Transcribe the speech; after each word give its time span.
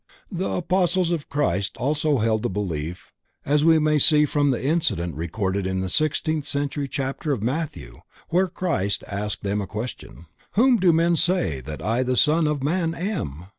The 0.31 0.49
Apostles 0.49 1.11
of 1.11 1.29
Christ 1.29 1.77
also 1.77 2.17
held 2.17 2.41
the 2.41 2.49
belief 2.49 3.13
as 3.45 3.63
we 3.63 3.77
may 3.77 3.99
see 3.99 4.25
from 4.25 4.49
the 4.49 4.65
incident 4.65 5.13
recorded 5.15 5.67
in 5.67 5.81
the 5.81 5.89
sixteenth 5.89 6.47
chapter 6.89 7.31
of 7.31 7.43
Matthew 7.43 7.99
where 8.29 8.45
the 8.45 8.49
Christ 8.51 9.03
asked 9.05 9.43
them 9.43 9.59
the 9.59 9.67
question: 9.67 10.25
"Whom 10.53 10.77
do 10.77 10.91
men 10.91 11.15
say 11.15 11.61
that 11.65 11.83
I 11.83 12.01
the 12.01 12.17
Son 12.17 12.47
of 12.47 12.63
Man 12.63 12.95
am?" 12.95 13.45